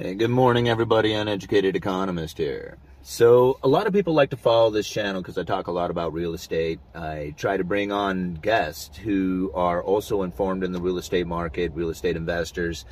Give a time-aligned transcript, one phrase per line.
[0.00, 1.12] Hey, good morning, everybody.
[1.12, 2.78] Uneducated economist here.
[3.02, 5.90] So, a lot of people like to follow this channel because I talk a lot
[5.90, 6.78] about real estate.
[6.94, 11.72] I try to bring on guests who are also informed in the real estate market,
[11.74, 12.84] real estate investors,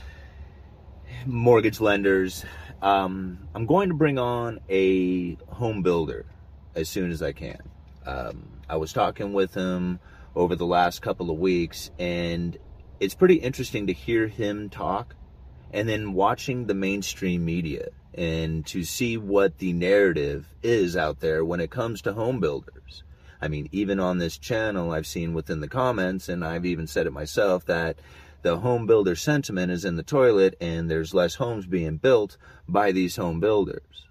[1.26, 2.44] mortgage lenders.
[2.82, 6.26] Um, I'm going to bring on a home builder
[6.74, 7.60] as soon as I can.
[8.04, 10.00] Um, I was talking with him
[10.34, 12.58] over the last couple of weeks, and
[12.98, 15.14] it's pretty interesting to hear him talk
[15.72, 21.44] and then watching the mainstream media and to see what the narrative is out there
[21.44, 23.02] when it comes to home builders.
[23.40, 27.06] I mean, even on this channel, I've seen within the comments, and I've even said
[27.06, 27.98] it myself, that
[28.42, 32.36] the home builder sentiment is in the toilet and there's less homes being built
[32.68, 34.06] by these home builders.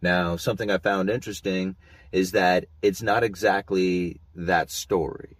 [0.00, 1.76] Now, something I found interesting
[2.12, 5.38] is that it's not exactly that story.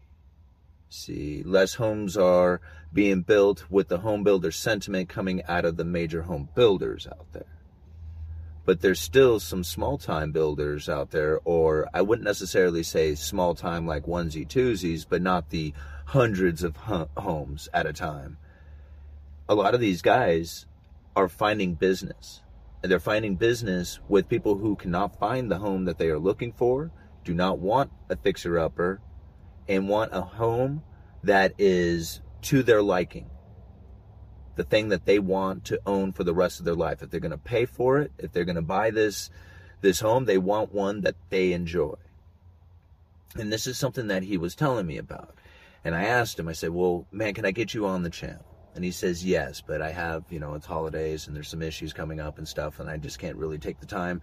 [0.88, 2.60] See, less homes are
[2.92, 7.26] being built with the home builder sentiment coming out of the major home builders out
[7.32, 7.46] there.
[8.64, 13.54] But there's still some small time builders out there, or I wouldn't necessarily say small
[13.54, 15.74] time like onesie twosies, but not the
[16.06, 18.38] hundreds of homes at a time.
[19.48, 20.66] A lot of these guys
[21.14, 22.40] are finding business.
[22.82, 26.52] And they're finding business with people who cannot find the home that they are looking
[26.52, 26.90] for,
[27.24, 29.00] do not want a fixer upper,
[29.68, 30.82] and want a home
[31.22, 33.30] that is to their liking.
[34.56, 37.02] The thing that they want to own for the rest of their life.
[37.02, 39.30] If they're going to pay for it, if they're going to buy this
[39.80, 41.94] this home, they want one that they enjoy.
[43.36, 45.36] And this is something that he was telling me about.
[45.84, 48.46] And I asked him, I said, "Well, man, can I get you on the channel?"
[48.74, 51.92] And he says, "Yes, but I have, you know, it's holidays and there's some issues
[51.92, 54.22] coming up and stuff and I just can't really take the time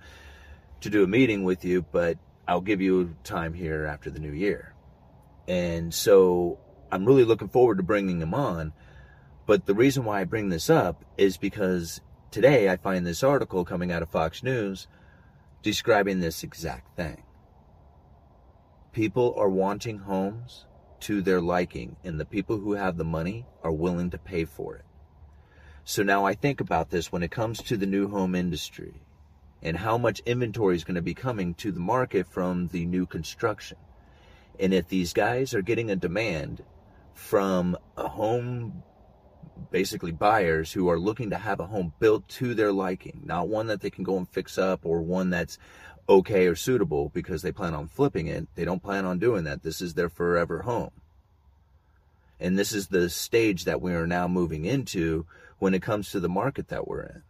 [0.80, 4.32] to do a meeting with you, but I'll give you time here after the new
[4.32, 4.74] year."
[5.48, 6.60] And so
[6.92, 8.74] I'm really looking forward to bringing him on.
[9.46, 13.66] But the reason why I bring this up is because today I find this article
[13.66, 14.88] coming out of Fox News
[15.62, 17.24] describing this exact thing.
[18.92, 20.66] People are wanting homes
[21.02, 24.76] to their liking, and the people who have the money are willing to pay for
[24.76, 24.86] it.
[25.84, 29.02] So now I think about this when it comes to the new home industry
[29.64, 33.06] and how much inventory is going to be coming to the market from the new
[33.06, 33.78] construction.
[34.62, 36.64] And if these guys are getting a demand
[37.14, 38.84] from a home
[39.72, 43.68] basically buyers who are looking to have a home built to their liking, not one
[43.68, 45.58] that they can go and fix up or one that's
[46.08, 48.48] okay or suitable because they plan on flipping it.
[48.56, 49.64] They don't plan on doing that.
[49.64, 50.92] This is their forever home.
[52.40, 55.26] And this is the stage that we are now moving into
[55.60, 57.24] when it comes to the market that we're in.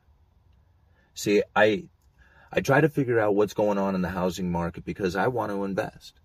[1.14, 1.86] See, I
[2.52, 5.52] I try to figure out what's going on in the housing market because I want
[5.52, 6.21] to invest.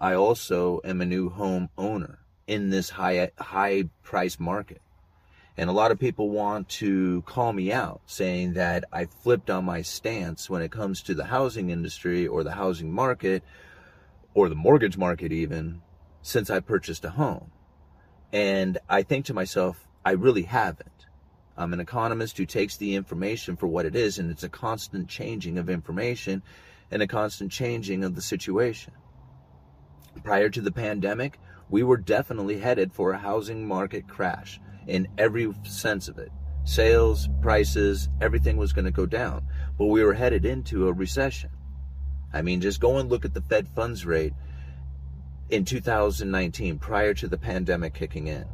[0.00, 4.80] I also am a new home owner in this high high price market.
[5.56, 9.64] And a lot of people want to call me out saying that I flipped on
[9.64, 13.42] my stance when it comes to the housing industry or the housing market
[14.34, 15.82] or the mortgage market even
[16.22, 17.50] since I purchased a home.
[18.32, 21.06] And I think to myself, I really haven't.
[21.56, 25.08] I'm an economist who takes the information for what it is, and it's a constant
[25.08, 26.42] changing of information
[26.88, 28.92] and a constant changing of the situation.
[30.22, 31.38] Prior to the pandemic,
[31.70, 36.30] we were definitely headed for a housing market crash in every sense of it.
[36.64, 39.46] Sales, prices, everything was going to go down.
[39.78, 41.50] But we were headed into a recession.
[42.32, 44.34] I mean, just go and look at the Fed funds rate
[45.48, 48.44] in 2019 prior to the pandemic kicking in.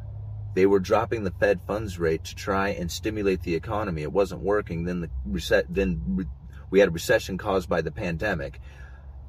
[0.55, 4.03] They were dropping the Fed funds rate to try and stimulate the economy.
[4.03, 4.85] It wasn't working.
[4.85, 6.27] Then the reset, then re-
[6.71, 8.61] we had a recession caused by the pandemic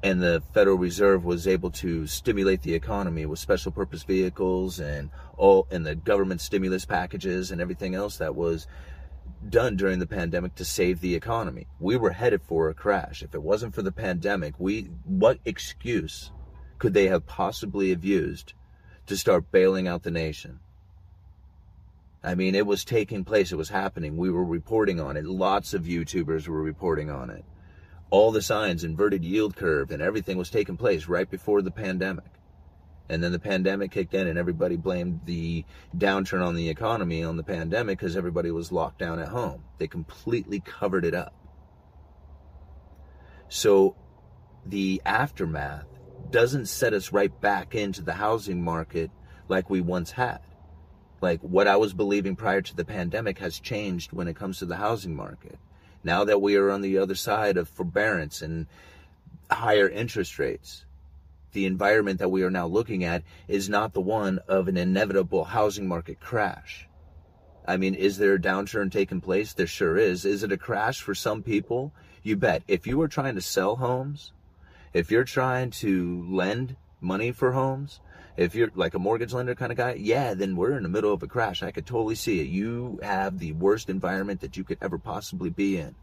[0.02, 5.10] and the Federal Reserve was able to stimulate the economy with special purpose vehicles and
[5.36, 8.66] all and the government stimulus packages and everything else that was
[9.48, 11.66] done during the pandemic to save the economy.
[11.80, 13.22] We were headed for a crash.
[13.22, 16.30] If it wasn't for the pandemic, we what excuse
[16.78, 18.52] could they have possibly have used
[19.06, 20.60] to start bailing out the nation?
[22.22, 24.16] I mean, it was taking place, it was happening.
[24.16, 25.24] We were reporting on it.
[25.24, 27.44] Lots of YouTubers were reporting on it
[28.10, 32.24] all the signs, inverted yield curve, and everything was taking place right before the pandemic.
[33.08, 35.64] And then the pandemic kicked in, and everybody blamed the
[35.96, 39.62] downturn on the economy on the pandemic because everybody was locked down at home.
[39.78, 41.34] They completely covered it up.
[43.48, 43.96] So
[44.64, 45.86] the aftermath
[46.30, 49.10] doesn't set us right back into the housing market
[49.48, 50.40] like we once had.
[51.20, 54.66] Like what I was believing prior to the pandemic has changed when it comes to
[54.66, 55.58] the housing market.
[56.06, 58.68] Now that we are on the other side of forbearance and
[59.50, 60.84] higher interest rates,
[61.50, 65.42] the environment that we are now looking at is not the one of an inevitable
[65.42, 66.88] housing market crash.
[67.66, 69.52] I mean, is there a downturn taking place?
[69.52, 70.24] There sure is.
[70.24, 71.92] Is it a crash for some people?
[72.22, 72.62] You bet.
[72.68, 74.32] If you are trying to sell homes,
[74.92, 76.76] if you're trying to lend
[77.06, 78.00] money for homes,
[78.36, 81.12] if you're like a mortgage lender kind of guy, yeah, then we're in the middle
[81.12, 81.62] of a crash.
[81.62, 82.48] I could totally see it.
[82.48, 85.94] You have the worst environment that you could ever possibly be in.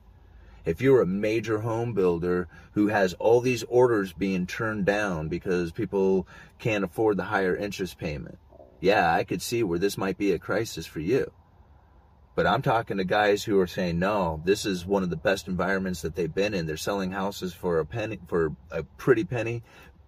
[0.66, 5.72] If you're a major home builder who has all these orders being turned down because
[5.72, 6.26] people
[6.58, 8.40] can't afford the higher interest payment,
[8.80, 11.32] yeah, I could see where this might be a crisis for you.
[12.36, 15.48] But I'm talking to guys who are saying, no, this is one of the best
[15.48, 16.66] environments that they've been in.
[16.66, 19.62] They're selling houses for a penny, for a pretty penny.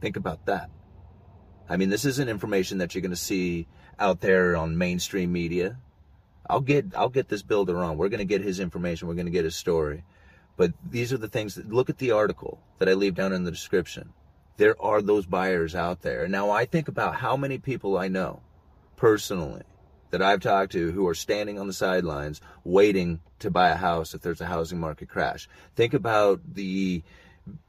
[0.00, 0.70] Think about that.
[1.68, 3.68] I mean, this isn't information that you're going to see
[3.98, 5.76] out there on mainstream media.
[6.48, 7.96] I'll get I'll get this builder on.
[7.96, 9.06] We're going to get his information.
[9.06, 10.04] We're going to get his story.
[10.56, 13.44] But these are the things that look at the article that I leave down in
[13.44, 14.12] the description.
[14.56, 16.26] There are those buyers out there.
[16.28, 18.42] Now I think about how many people I know
[18.96, 19.62] personally
[20.10, 24.12] that I've talked to who are standing on the sidelines waiting to buy a house
[24.12, 25.48] if there's a housing market crash.
[25.76, 27.02] Think about the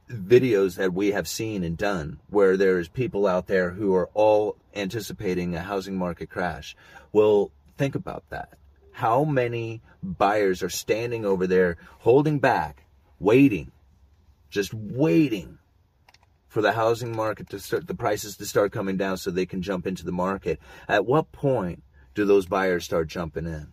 [0.08, 4.56] videos that we have seen and done where there's people out there who are all
[4.74, 6.76] anticipating a housing market crash.
[7.12, 8.58] Well, think about that.
[8.92, 12.84] How many buyers are standing over there holding back,
[13.18, 13.72] waiting,
[14.50, 15.58] just waiting
[16.48, 19.62] for the housing market to start, the prices to start coming down so they can
[19.62, 20.60] jump into the market?
[20.88, 21.82] At what point
[22.14, 23.72] do those buyers start jumping in?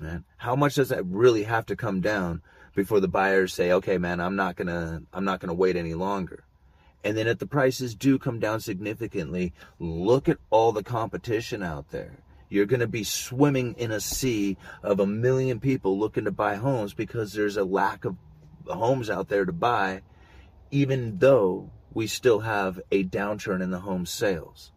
[0.00, 2.42] Man, how much does that really have to come down
[2.74, 6.44] before the buyers say, okay, man, I'm not gonna, I'm not gonna wait any longer.
[7.02, 11.90] And then if the prices do come down significantly, look at all the competition out
[11.90, 12.18] there.
[12.50, 16.56] You're going to be swimming in a sea of a million people looking to buy
[16.56, 18.16] homes because there's a lack of
[18.66, 20.02] homes out there to buy,
[20.70, 24.72] even though we still have a downturn in the home sales.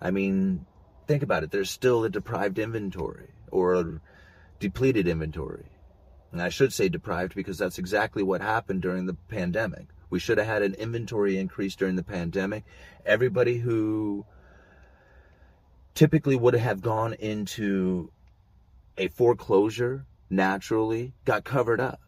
[0.00, 0.64] I mean,
[1.06, 1.50] think about it.
[1.50, 4.00] There's still a deprived inventory or a
[4.60, 5.66] depleted inventory.
[6.32, 9.86] And I should say deprived because that's exactly what happened during the pandemic.
[10.10, 12.64] We should have had an inventory increase during the pandemic.
[13.04, 14.26] Everybody who
[15.94, 18.10] typically would have gone into
[18.98, 22.00] a foreclosure naturally got covered up.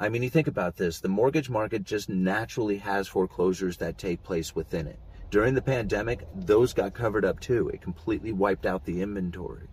[0.00, 4.22] I mean, you think about this the mortgage market just naturally has foreclosures that take
[4.22, 4.98] place within it.
[5.30, 7.68] During the pandemic, those got covered up too.
[7.68, 9.68] It completely wiped out the inventory.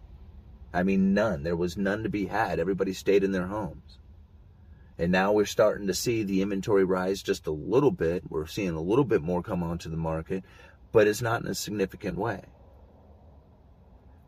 [0.74, 1.44] I mean, none.
[1.44, 2.60] There was none to be had.
[2.60, 4.00] Everybody stayed in their homes.
[4.98, 8.30] And now we're starting to see the inventory rise just a little bit.
[8.30, 10.44] We're seeing a little bit more come onto the market,
[10.92, 12.44] but it's not in a significant way.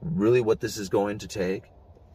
[0.02, 1.64] Really, what this is going to take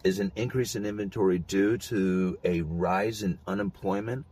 [0.04, 4.26] is an increase in inventory due to a rise in unemployment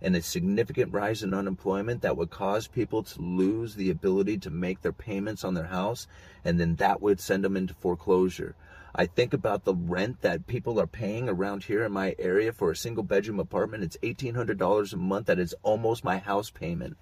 [0.00, 4.50] and a significant rise in unemployment that would cause people to lose the ability to
[4.50, 6.08] make their payments on their house,
[6.44, 8.56] and then that would send them into foreclosure.
[8.94, 12.70] I think about the rent that people are paying around here in my area for
[12.70, 13.84] a single bedroom apartment.
[13.84, 15.26] It's $1,800 a month.
[15.26, 16.98] That is almost my house payment.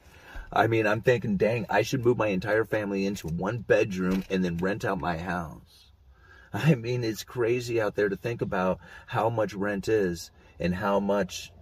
[0.52, 4.44] I mean, I'm thinking, dang, I should move my entire family into one bedroom and
[4.44, 5.92] then rent out my house.
[6.52, 10.30] I mean, it's crazy out there to think about how much rent is
[10.60, 11.52] and how much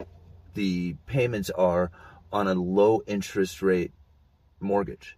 [0.54, 1.90] the payments are
[2.32, 3.92] on a low interest rate
[4.60, 5.16] mortgage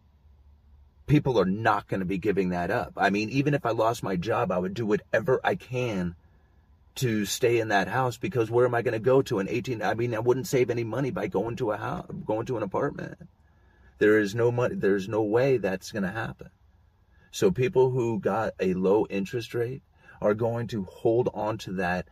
[1.10, 2.92] people are not going to be giving that up.
[2.96, 6.14] I mean, even if I lost my job, I would do whatever I can
[6.96, 9.82] to stay in that house because where am I going to go to an 18
[9.82, 12.62] I mean, I wouldn't save any money by going to a house, going to an
[12.62, 13.18] apartment.
[13.98, 16.50] There is no money there's no way that's going to happen.
[17.32, 19.82] So people who got a low interest rate
[20.20, 22.06] are going to hold on to that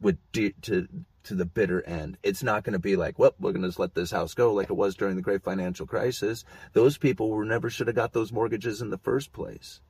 [0.00, 0.88] with de- to
[1.24, 2.16] to the bitter end.
[2.22, 4.52] It's not going to be like, well, we're going to just let this house go
[4.52, 6.44] like it was during the great financial crisis.
[6.72, 9.80] Those people were never should have got those mortgages in the first place.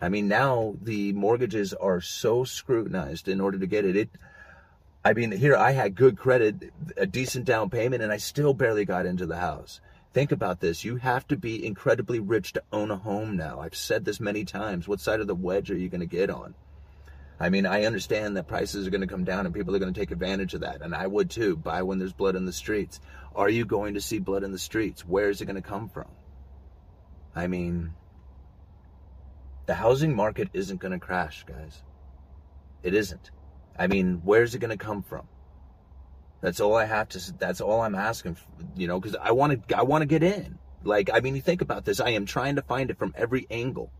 [0.00, 3.96] I mean, now the mortgages are so scrutinized in order to get it.
[3.96, 4.10] It,
[5.04, 8.84] I mean, here I had good credit, a decent down payment, and I still barely
[8.84, 9.80] got into the house.
[10.12, 10.84] Think about this.
[10.84, 13.60] You have to be incredibly rich to own a home now.
[13.60, 14.88] I've said this many times.
[14.88, 16.54] What side of the wedge are you going to get on?
[17.40, 19.92] I mean, I understand that prices are going to come down and people are going
[19.92, 20.82] to take advantage of that.
[20.82, 23.00] And I would too, buy when there's blood in the streets.
[23.34, 25.04] Are you going to see blood in the streets?
[25.04, 26.08] Where is it going to come from?
[27.36, 27.92] I mean,
[29.66, 31.82] the housing market isn't going to crash, guys.
[32.82, 33.30] It isn't.
[33.78, 35.28] I mean, where's it going to come from?
[36.40, 37.32] That's all I have to.
[37.38, 38.34] That's all I'm asking.
[38.34, 39.78] For, You know, because I want to.
[39.78, 40.58] I want to get in.
[40.84, 42.00] Like, I mean, you think about this.
[42.00, 43.90] I am trying to find it from every angle.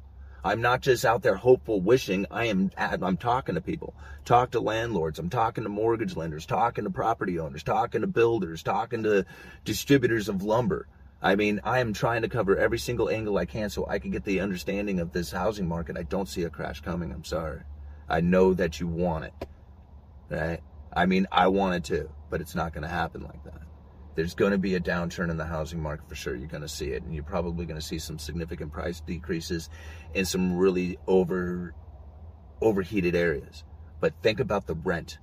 [0.45, 2.27] I'm not just out there hopeful wishing.
[2.31, 2.71] I am.
[2.77, 3.95] I'm talking to people.
[4.25, 5.19] Talk to landlords.
[5.19, 6.47] I'm talking to mortgage lenders.
[6.47, 7.63] Talking to property owners.
[7.63, 8.63] Talking to builders.
[8.63, 9.27] Talking to
[9.65, 10.87] distributors of lumber.
[11.21, 14.13] I mean, I am trying to cover every single angle I can so I can
[14.13, 15.97] get the understanding of this housing market.
[15.99, 17.13] I don't see a crash coming.
[17.13, 17.63] I'm sorry.
[18.09, 19.49] I know that you want it.
[20.31, 20.61] Right?
[20.93, 23.63] I mean, I want it too but it's not going to happen like that.
[24.19, 26.35] There's going to be a downturn in the housing market for sure.
[26.35, 29.71] You're going to see it, and you're probably going to see some significant price decreases
[30.13, 31.73] in some really over
[32.61, 33.63] overheated areas.
[34.01, 35.19] But think about the rent.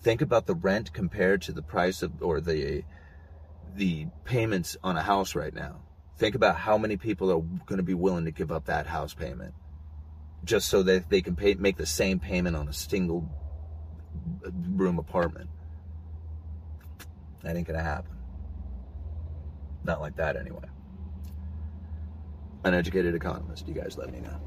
[0.00, 2.82] Think about the rent compared to the price of or the
[3.74, 5.82] the payments on a house right now.
[6.16, 9.12] Think about how many people are going to be willing to give up that house
[9.12, 9.52] payment
[10.44, 13.28] just so that they can pay, make the same payment on a single
[14.46, 15.50] uh, room apartment.
[17.44, 18.18] That ain't gonna happen.
[19.84, 20.64] Not like that anyway.
[22.64, 24.40] Uneducated economist, you guys let me know.